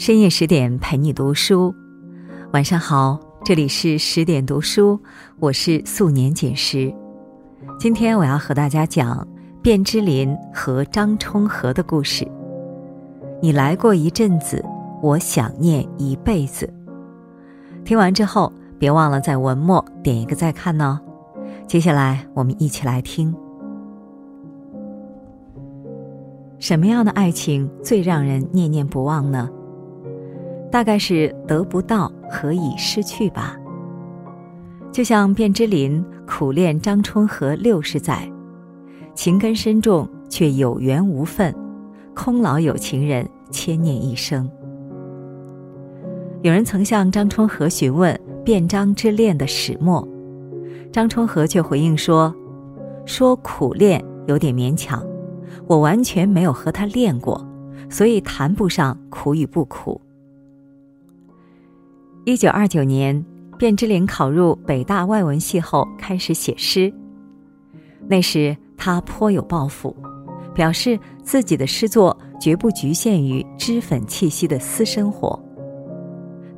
[0.00, 1.74] 深夜十点陪你读书，
[2.54, 4.98] 晚上好，这里是十点读书，
[5.38, 6.90] 我是素年锦时。
[7.78, 9.28] 今天我要和大家讲
[9.62, 12.26] 卞之琳和张充和的故事。
[13.42, 14.64] 你来过一阵子，
[15.02, 16.72] 我想念一辈子。
[17.84, 20.98] 听完之后，别忘了在文末点一个再看呢。
[21.66, 23.36] 接下来，我们一起来听。
[26.58, 29.46] 什么样的爱情最让人念念不忘呢？
[30.70, 33.56] 大概是得不到，何以失去吧。
[34.92, 38.30] 就像卞之琳苦恋张充和六十载，
[39.14, 41.54] 情根深重却有缘无分，
[42.14, 44.48] 空劳有情人千念一生。
[46.42, 50.06] 有人曾向张充和询问卞张之恋的始末，
[50.92, 52.34] 张充和却回应说
[53.04, 55.04] ：“说苦恋有点勉强。”
[55.66, 57.46] 我完全没有和他练过，
[57.88, 60.00] 所以谈不上苦与不苦。
[62.24, 63.24] 一九二九年，
[63.58, 66.92] 卞之琳考入北大外文系后，开始写诗。
[68.06, 69.96] 那时他颇有抱负，
[70.54, 75.38] 表示自己的诗作绝不局限于脂粉气息的私生活。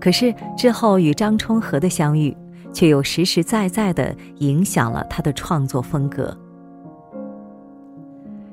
[0.00, 2.36] 可是之后与张充和的相遇，
[2.72, 6.36] 却又实实在在的影响了他的创作风格。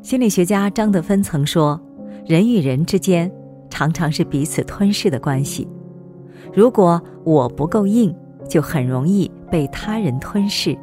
[0.03, 1.79] 心理学家张德芬曾说
[2.27, 3.29] ：“人与人之间
[3.67, 5.67] 常常是彼此吞噬的关系。
[6.53, 8.13] 如果我不够硬，
[8.47, 10.75] 就很容易被他人吞噬。”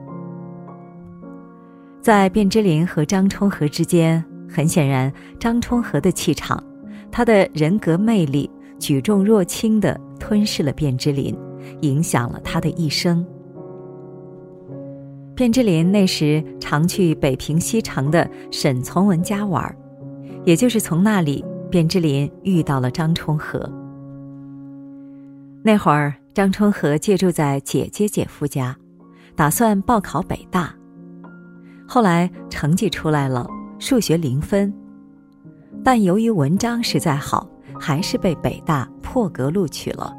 [2.00, 6.62] 在卞之琳和张充和之间，很显然，张充和的气场、
[7.10, 11.36] 他的人格魅力，举重若轻的吞噬了卞之琳，
[11.80, 13.26] 影响了他的一生。
[15.34, 19.76] 卞之琳那时常去北平西城的沈从文家玩，
[20.44, 23.68] 也就是从那里，卞之琳遇到了张充和。
[25.66, 28.76] 那会儿，张春和借住在姐姐姐夫家，
[29.34, 30.72] 打算报考北大。
[31.88, 33.44] 后来成绩出来了，
[33.80, 34.72] 数学零分，
[35.82, 40.14] 但由于文章实在好，还是被北大破格录取了。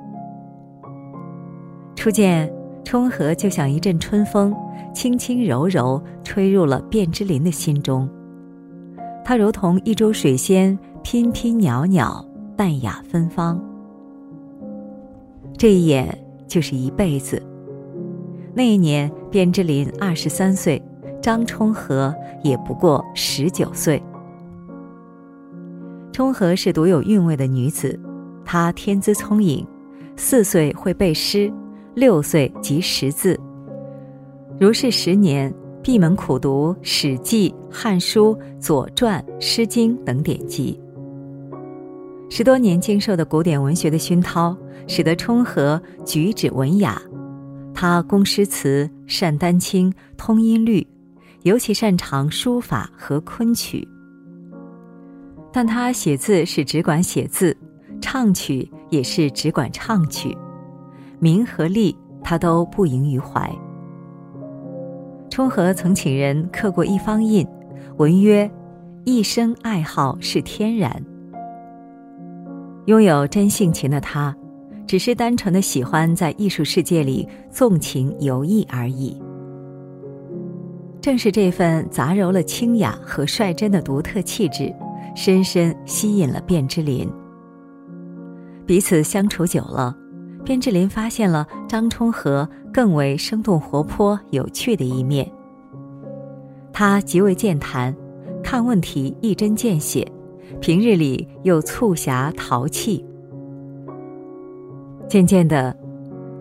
[1.95, 2.53] 初见。
[2.83, 4.53] 春和就像一阵春风，
[4.93, 8.09] 轻轻柔柔吹入了卞之琳的心中。
[9.23, 12.25] 他如同一株水仙，翩翩袅袅，
[12.57, 13.61] 淡雅芬芳。
[15.57, 16.15] 这一眼
[16.47, 17.41] 就是一辈子。
[18.53, 20.81] 那一年，卞之琳二十三岁，
[21.21, 22.13] 张充和
[22.43, 24.01] 也不过十九岁。
[26.13, 27.99] 充和是独有韵味的女子，
[28.45, 29.65] 她天资聪颖，
[30.15, 31.51] 四岁会背诗。
[31.95, 33.39] 六岁即识字，
[34.59, 35.51] 如是十年，
[35.81, 40.79] 闭门苦读《史记》《汉书》《左传》《诗经》等典籍。
[42.29, 44.55] 十多年经受的古典文学的熏陶，
[44.85, 47.01] 使得充和举止文雅。
[47.73, 50.85] 他工诗词，善丹青，通音律，
[51.43, 53.87] 尤其擅长书法和昆曲。
[55.53, 57.55] 但他写字是只管写字，
[58.01, 60.37] 唱曲也是只管唱曲。
[61.19, 63.49] 名和利，他都不盈于怀。
[65.29, 67.47] 充和曾请人刻过一方印，
[67.97, 68.49] 文曰
[69.05, 71.03] ：“一生爱好是天然。”
[72.87, 74.33] 拥有真性情的他，
[74.87, 79.21] 只是单纯的喜欢在艺术世界里纵情游弋而已。
[81.01, 84.73] 正是这份杂糅了清雅和率真的独特气质，
[85.17, 87.09] 深深吸引了卞之琳。
[88.65, 89.93] 彼此相处久了。
[90.45, 95.29] 卞之琳发现了张充和更为生动活泼、有趣的一面。
[96.71, 97.93] 他极为健谈，
[98.41, 100.09] 看问题一针见血，
[100.59, 103.03] 平日里又促狭淘气。
[105.07, 105.75] 渐渐的，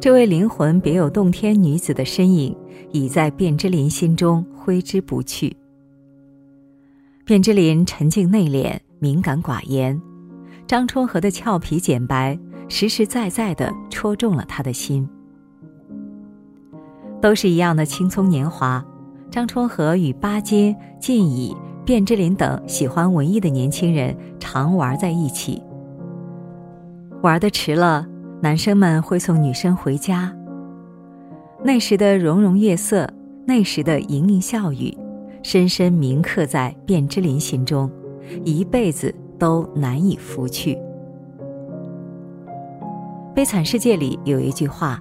[0.01, 2.57] 这位灵魂别有洞天女子的身影
[2.93, 5.57] 已在卞之琳心中挥之不去。
[7.25, 10.01] 卞之琳沉静内敛、敏感寡言，
[10.67, 12.39] 张充和的俏皮简白。
[12.69, 15.09] 实实在在的戳中了他的心。
[17.23, 18.85] 都是一样的青葱年华，
[19.31, 21.57] 张充和与巴金、靳乙、
[21.87, 25.63] 卞之琳等喜欢文艺的年轻人常玩在一起。
[27.23, 28.05] 玩的迟了，
[28.43, 30.35] 男生们会送女生回家。
[31.63, 33.09] 那时的融融月色，
[33.47, 34.93] 那时的盈盈笑语，
[35.45, 37.89] 深深铭刻在卞之琳心中，
[38.45, 40.77] 一辈子都难以拂去。
[43.33, 45.01] 悲惨世界里有一句话：“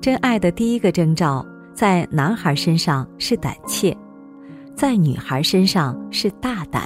[0.00, 3.96] 真爱的第一个征兆，在男孩身上是胆怯，
[4.78, 6.84] 在女孩身上是大胆。”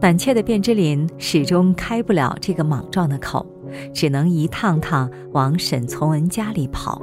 [0.00, 3.46] 胆怯的卞之琳始终开不了这个莽撞的口，
[3.94, 7.00] 只能一趟趟往沈从文家里跑。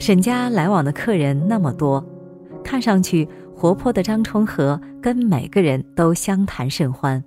[0.00, 2.04] 沈家来往的客人那么多，
[2.64, 7.22] 看上去活泼的张充和跟每个人都相谈甚欢。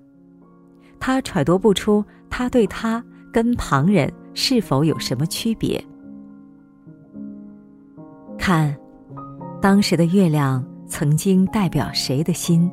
[1.00, 5.82] 他揣度不出他对他跟旁人是否有什么区别。
[8.38, 8.76] 看，
[9.66, 12.70] 当时的月亮曾经代表谁的心，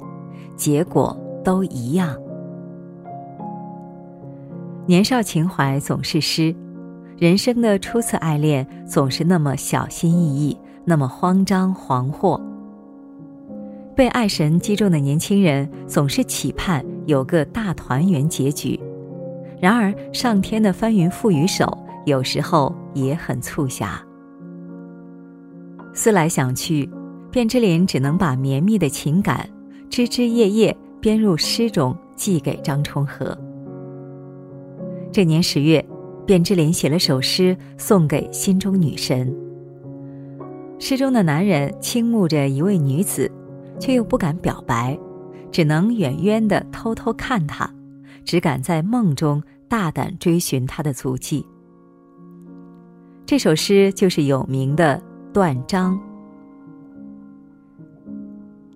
[0.57, 2.15] 结果都一样。
[4.85, 6.55] 年少情怀总是诗，
[7.17, 12.39] 人生的初次爱恋总是那么小心翼翼，那么慌张惶惑。
[13.97, 18.79] 被爱神击中的年轻人总是期盼有个大团圆结局，
[19.59, 21.67] 然而上天的翻云覆雨手
[22.05, 23.99] 有时候也很促狭。
[25.95, 26.89] 思来想去，
[27.31, 29.49] 卞之琳只能把绵密的情感
[29.91, 33.37] 枝枝叶叶编入诗中，寄给张充和。
[35.13, 35.85] 这年十月，
[36.27, 39.35] 卞之琳写了首诗送给心中女神。
[40.79, 43.31] 诗中的男人倾慕着一位女子。
[43.81, 44.97] 却又不敢表白，
[45.51, 47.69] 只能远远的偷偷看她，
[48.25, 51.45] 只敢在梦中大胆追寻她的足迹。
[53.27, 55.95] 这首诗就是有名的《断章》。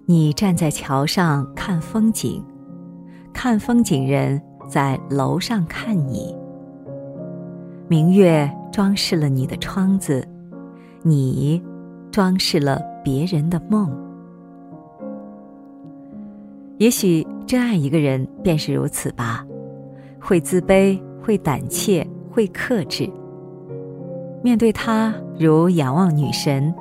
[0.07, 2.43] 你站在桥上看风景，
[3.33, 6.35] 看风景人在楼上看你。
[7.89, 10.27] 明月装饰了你的窗子，
[11.03, 11.63] 你
[12.11, 13.95] 装饰了别人的梦。
[16.79, 19.47] 也许真爱一个人便是如此吧，
[20.21, 23.11] 会自卑，会胆怯，会克制。
[24.47, 26.73] 面对他如仰望女神，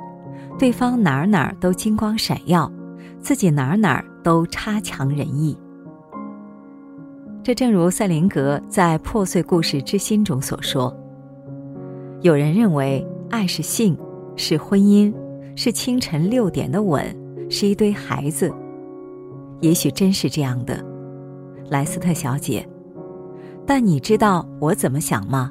[0.56, 2.70] 对方哪儿哪儿都金光闪耀，
[3.18, 5.58] 自己哪儿哪儿都差强人意。
[7.42, 10.96] 这正如赛林格在《破碎故事之心》中所说
[12.22, 13.98] ：“有人认为爱是性，
[14.36, 15.12] 是婚姻，
[15.56, 17.04] 是清晨六点的吻，
[17.50, 18.48] 是一堆孩子。”
[19.58, 20.78] 也许真是这样的，
[21.68, 22.64] 莱斯特小姐。
[23.66, 25.50] 但你知道我怎么想吗？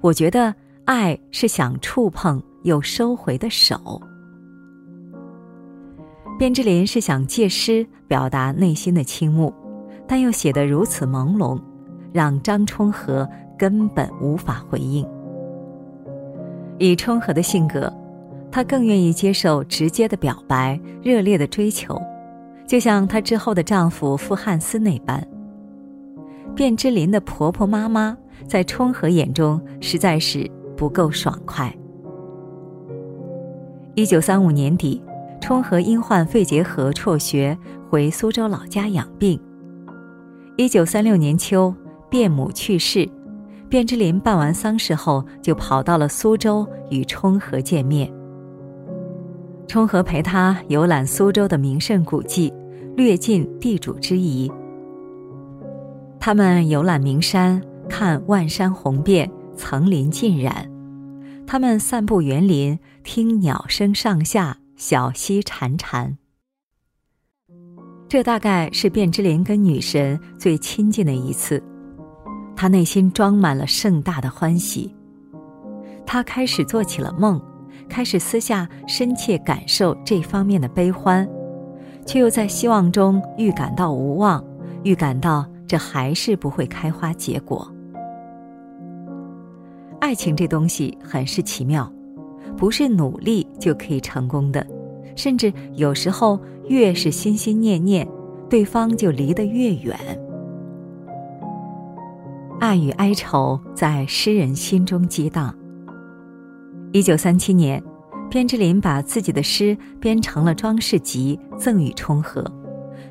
[0.00, 0.52] 我觉得
[0.90, 4.02] 爱是想触碰又收回的手。
[6.36, 9.54] 卞之琳是想借诗表达内心的倾慕，
[10.08, 11.56] 但又写得如此朦胧，
[12.12, 15.06] 让张充和根本无法回应。
[16.80, 17.92] 以充和的性格，
[18.50, 21.96] 他更愿意接受直接的表白、热烈的追求。
[22.66, 25.24] 就像她之后的丈夫傅汉思那般，
[26.56, 30.50] 卞之琳的婆婆妈妈在冲和眼中实在是
[30.80, 31.70] 不够爽快。
[33.94, 35.02] 一九三五年底，
[35.38, 37.54] 冲和因患肺结核辍学，
[37.90, 39.38] 回苏州老家养病。
[40.56, 41.74] 一九三六年秋，
[42.08, 43.06] 卞母去世，
[43.68, 48.10] 卞之琳办完丧事后，就跑到了苏州与冲和见面。
[49.68, 52.50] 冲和陪他游览苏州的名胜古迹。
[52.96, 54.50] 略尽地主之谊。
[56.18, 60.52] 他们游览名山，看万山红遍，层林尽染；
[61.50, 66.14] 他们散步园林，听鸟声上下，小溪潺潺。
[68.08, 71.60] 这大概是卞之琳跟女神最亲近的一次，
[72.54, 74.94] 他内心装满了盛大的欢喜。
[76.06, 77.42] 他开始做起了梦，
[77.88, 81.28] 开始私下深切感受这方面的悲欢。
[82.06, 84.40] 却又在希望中预感到无望，
[84.84, 87.68] 预感到这还是不会开花结果。
[90.00, 91.90] 爱情这东西很是奇妙，
[92.56, 94.66] 不是努力就可以成功的，
[95.14, 98.08] 甚至有时候越是心心念念，
[98.48, 99.96] 对方就离得越远。
[102.58, 105.54] 爱与哀愁在诗人心中激荡。
[106.92, 107.82] 一九三七年。
[108.30, 112.44] 卞之琳把自己的诗编成了装饰集，赠予冲和，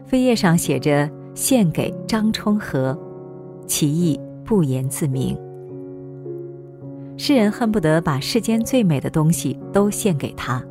[0.10, 2.98] 扉页上写着“献给张充和”，
[3.68, 5.38] 其意不言自明。
[7.20, 10.64] 诗人恨不得把世间最美的东西都献给他。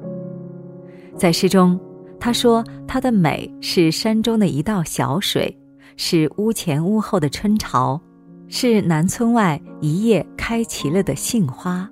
[1.14, 1.78] 在诗中，
[2.18, 5.54] 他说他的美是山中的一道小水，
[5.98, 8.00] 是屋前屋后的春潮，
[8.48, 11.86] 是南村外一夜开齐了的杏花。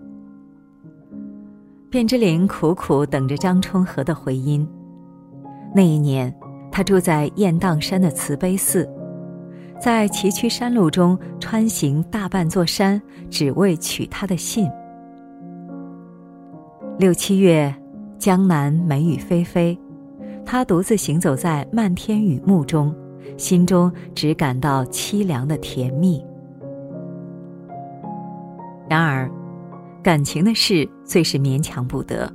[1.91, 4.67] 卞之琳苦苦等着张充和的回音。
[5.75, 6.35] 那一年，
[6.73, 8.89] 他住在雁荡山的慈悲寺，
[9.79, 14.69] 在崎岖山路中穿行大半座山，只为取他的信。
[16.99, 17.73] 六七月，
[18.19, 19.79] 江南梅雨霏霏，
[20.45, 22.95] 他独自行走在漫天雨幕中，
[23.37, 26.25] 心中只感到凄凉的甜蜜。
[28.89, 29.31] 然而，
[30.03, 32.33] 感情的事最是勉强不得。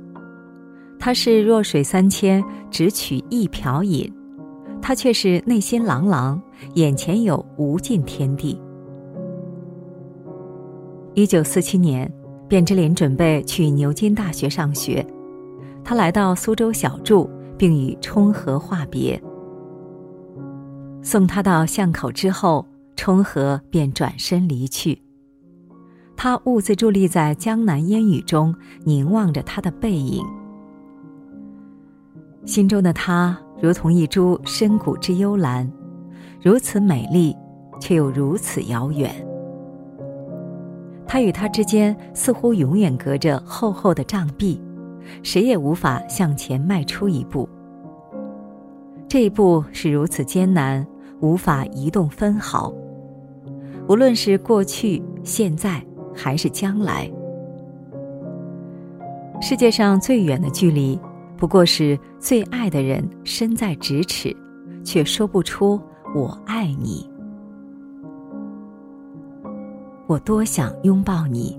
[0.98, 4.08] 他是弱水三千，只取一瓢饮；
[4.82, 6.42] 他却是内心朗朗，
[6.74, 8.60] 眼前有无尽天地。
[11.14, 12.12] 一九四七年，
[12.48, 15.06] 卞之琳准备去牛津大学上学，
[15.84, 19.22] 他来到苏州小住，并与冲和话别。
[21.00, 25.00] 送他到巷口之后，冲和便转身离去。
[26.16, 30.24] 他兀自伫立在江南烟雨中，凝望着他的背影。
[32.44, 35.70] 心中的他如同一株深谷之幽兰，
[36.42, 37.34] 如此美丽，
[37.80, 39.14] 却又如此遥远。
[41.06, 44.60] 他与他之间似乎永远隔着厚厚的障壁，
[45.22, 47.48] 谁也无法向前迈出一步。
[49.06, 50.84] 这一步是如此艰难，
[51.20, 52.72] 无法移动分毫。
[53.88, 55.82] 无论是过去、现在。
[56.14, 57.10] 还是将来。
[59.40, 61.00] 世界上最远的距离，
[61.42, 64.32] 不过是最爱的人身在咫尺，
[64.84, 65.76] 却说不出
[66.14, 67.10] “我爱你”。
[70.06, 71.58] 我多想拥抱你，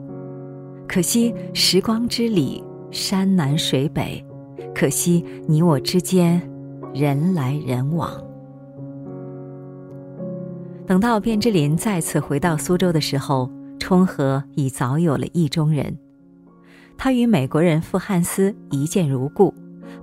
[0.88, 4.26] 可惜时光之里，山南水北，
[4.74, 6.42] 可惜你我之间，
[6.94, 8.10] 人来人往。
[10.88, 13.52] 等到卞之琳再次回到苏州的时候。
[13.80, 15.98] 冲和已早有了意中人，
[16.98, 19.54] 他与美国人傅汉斯一见如故，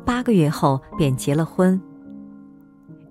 [0.04, 1.80] 八个月后便结了婚。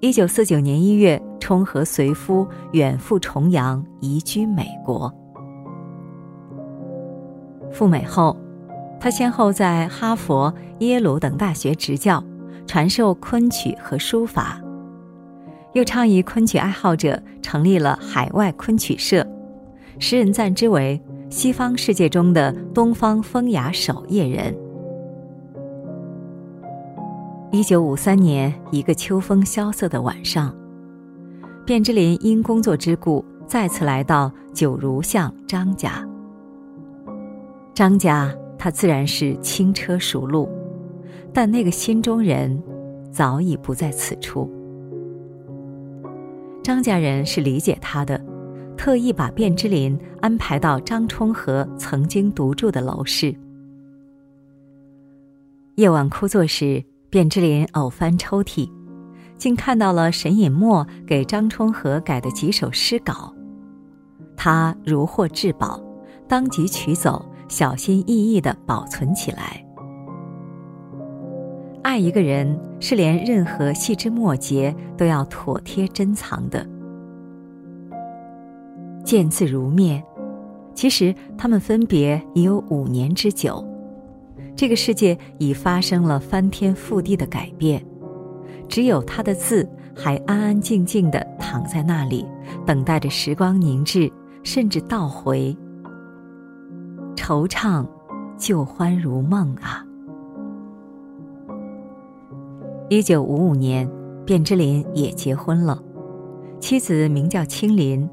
[0.02, 5.14] 一九四九年一月，冲和随夫远赴重洋，移居美国。
[7.72, 8.36] 赴美后，
[9.00, 12.24] 他先后在哈佛、耶鲁等大学执教，
[12.66, 14.62] 传授昆曲和书法，
[15.74, 19.26] 又倡议昆曲爱好者成立了海外昆曲社。
[20.00, 24.56] 诗人赞之为西方世界中的东方风雅守夜人。
[27.52, 30.56] 一九五三年一个秋风萧瑟的晚上，
[31.66, 36.08] 卞之琳因工作之故再次来到九如巷张家。
[37.74, 40.48] 张家他自然是轻车熟路，
[41.34, 42.62] 但那个心中人
[43.12, 44.48] 早已不在此处。
[46.62, 48.24] 张家人是理解他的。
[48.78, 53.36] 特意把卞之琳安排到张充和曾经独住的楼室。
[55.76, 58.70] 夜晚枯坐时，卞之琳偶翻抽屉，
[59.36, 63.34] 竟看到了沈尹默给张充和改的几首诗稿。
[64.38, 65.82] 他如获至宝，
[66.28, 69.66] 当即取走，小心翼翼的保存起来。
[71.82, 76.64] 爱一个人，是连任何细枝末节都要妥帖珍藏的。
[79.04, 80.04] 见字如面，
[80.76, 83.66] 其实他们分别已有五年之久，
[84.60, 87.82] 这个世界已发生了翻天覆地的改变，
[88.68, 92.26] 只有他的字还安安静静的躺在那里，
[92.66, 94.12] 等待着时光凝滞，
[94.44, 95.56] 甚至倒回。
[97.16, 97.88] 惆怅，
[98.38, 99.82] 旧欢如梦啊！
[102.90, 103.90] 一九五五年，
[104.26, 105.82] 卞之琳也结婚了，
[106.60, 108.06] 妻子名叫青林。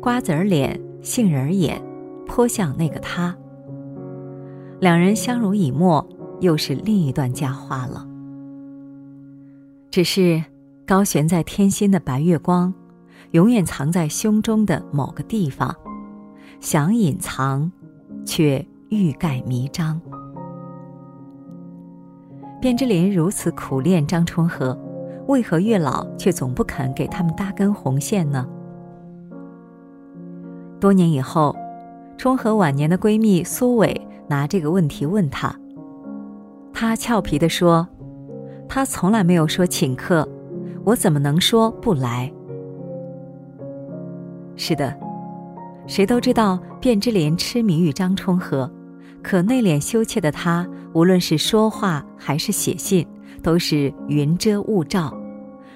[0.00, 1.80] 瓜子儿脸，杏仁眼，
[2.26, 3.32] 颇像那个他。
[4.78, 6.06] 两人相濡以沫，
[6.40, 8.06] 又是另一段佳话了。
[9.90, 10.44] 只是
[10.86, 12.72] 高悬在天心的白月光，
[13.30, 15.74] 永远藏在胸中的某个地方，
[16.60, 17.72] 想隐藏，
[18.26, 19.98] 却欲盖弥彰。
[22.60, 24.78] 卞之琳如此苦恋张春和，
[25.28, 28.46] 为何月老却总不肯给他们搭根红线呢？
[30.78, 31.56] 多年以后，
[32.18, 35.54] 冲和晚年的闺蜜苏伟拿这个问题问他，
[36.72, 37.86] 他俏皮地说
[38.68, 40.28] ：“他从来没有说请客，
[40.84, 42.32] 我怎么能说不来？”
[44.56, 44.94] 是的，
[45.86, 48.70] 谁都知道卞之琳痴迷于张充和，
[49.22, 53.06] 可内敛羞怯的他，无论是说话还是写信，
[53.42, 55.14] 都是云遮雾罩，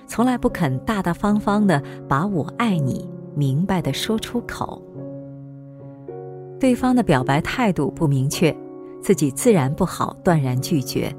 [0.06, 4.82] 从来不肯大大方方的把我爱你明白的说出口。
[6.60, 8.54] 对方的表白态度不明确，
[9.00, 11.10] 自己自然不好断然拒绝。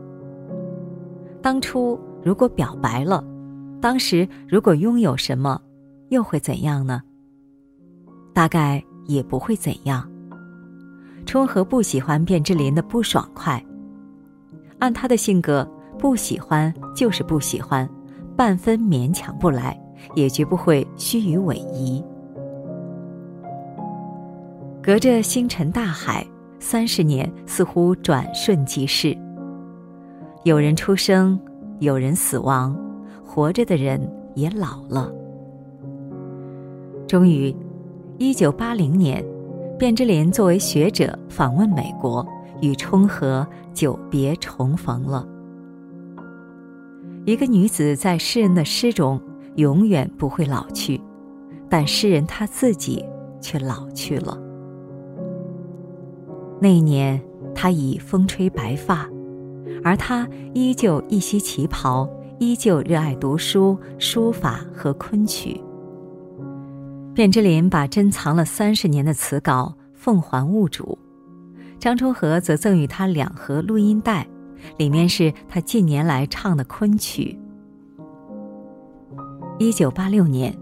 [1.41, 3.25] 当初如果表白了，
[3.81, 5.59] 当时如果拥有什么，
[6.09, 7.01] 又会怎样呢？
[8.33, 10.07] 大概也不会怎样。
[11.25, 13.63] 冲和不喜欢卞之琳的不爽快，
[14.77, 15.67] 按他的性格，
[15.97, 17.89] 不喜欢就是不喜欢，
[18.35, 19.75] 半分勉强不来，
[20.13, 22.10] 也绝不会虚与委蛇。
[24.83, 26.25] 隔着星辰大海，
[26.59, 29.15] 三十年似乎转瞬即逝。
[30.43, 31.39] 有人出生，
[31.79, 32.75] 有人死亡，
[33.23, 34.01] 活着的人
[34.33, 35.13] 也老了。
[37.07, 37.55] 终于，
[38.17, 39.23] 一九八零年，
[39.77, 42.27] 卞之琳作为学者访问美国，
[42.59, 45.27] 与冲和久别重逢了。
[47.25, 49.21] 一个女子在诗人的诗中
[49.57, 50.99] 永远不会老去，
[51.69, 53.05] 但诗人他自己
[53.39, 54.35] 却老去了。
[56.63, 57.19] 那一年，
[57.55, 59.09] 他已风吹白发，
[59.83, 65.59] 而他依旧一袭旗袍，依旧热爱读书、书法和昆曲。
[67.15, 70.95] 卞之琳把珍藏了三十年的词稿奉还物主，
[71.79, 74.27] 张充和则赠予他两盒录音带。
[74.77, 77.35] 里面是他近年来唱的昆曲。
[79.57, 80.55] 一九八六年，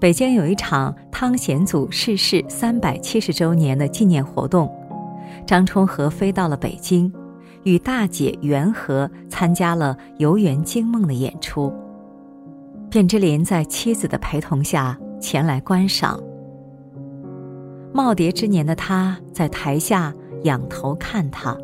[0.00, 4.68] 北京有一场汤显祖逝世三百七十周年的纪念活动，
[5.48, 7.10] 张充和飞到了北京，
[7.62, 11.72] 与大姐袁和参加了《游园惊梦》的演出。
[12.90, 16.20] 卞之琳在妻子的陪同下前来观赏。
[17.94, 20.12] 耄耋之年的他在台下
[20.44, 21.56] 仰头看他。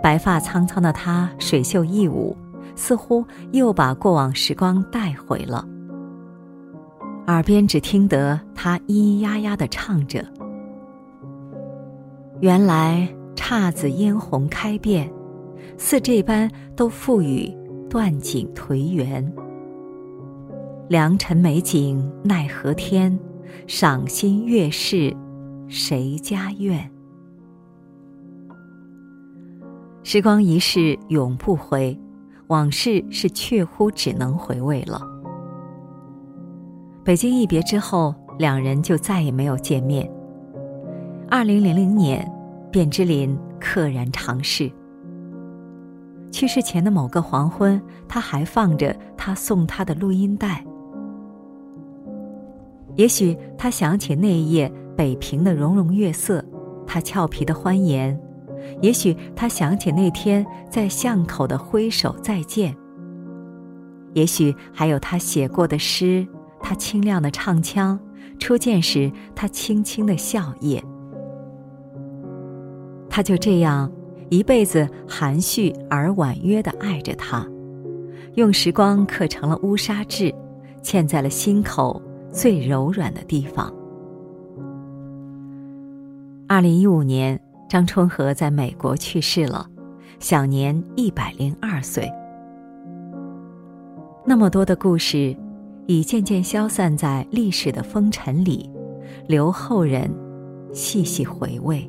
[0.00, 2.36] 白发苍苍的他水袖一舞，
[2.76, 5.66] 似乎又把过往时光带回了。
[7.26, 10.24] 耳边只听得他咿咿呀呀的唱着
[12.44, 15.10] ：“原来姹紫嫣红开遍，
[15.78, 16.46] 似这般
[16.76, 17.50] 都付与
[17.88, 19.32] 断井颓垣。
[20.90, 23.18] 良辰美景奈何天，
[23.66, 25.16] 赏心悦事
[25.68, 26.90] 谁家院？”
[30.04, 31.98] 时光一逝永不回，
[32.48, 35.00] 往事是确乎只能回味了。
[37.02, 40.06] 北京一别之后，两人就再也没有见面。
[41.36, 42.24] 二零零零年，
[42.70, 44.70] 卞之琳溘然长逝。
[46.30, 50.64] 去世前的某个黄昏，他还放着他送他的录音带。
[52.94, 56.40] 也许他想起那一夜北平的融融月色，
[56.86, 58.16] 他俏皮的欢颜。
[58.80, 62.72] 也许他想起那天在巷口的挥手再见。
[64.12, 66.24] 也许还有他写过的诗，
[66.60, 67.98] 他清亮的唱腔，
[68.38, 70.80] 初见时他轻轻的笑靥。
[73.14, 73.88] 他就这样
[74.28, 77.46] 一辈子含蓄而婉约的爱着他，
[78.34, 80.34] 用时光刻成了乌纱痣，
[80.82, 83.72] 嵌在了心口最柔软的地方。
[86.48, 87.40] 二零一五年。
[87.68, 89.66] 张春和在美国去世了，
[90.20, 92.08] 享年一百零二岁。
[94.24, 95.36] 那么多的故事，
[95.86, 98.68] 已渐渐消散在历史的风尘里，
[99.26, 100.08] 留后人
[100.72, 101.88] 细细回味。